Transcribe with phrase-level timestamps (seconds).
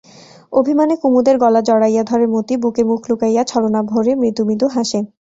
[0.53, 4.99] অভিমানে কুমুদের গলা জড়াইয়া ধরে মতি, বুকে মুখ লুকাইয়া ছলনাভরে মৃদু মৃদু হাসে।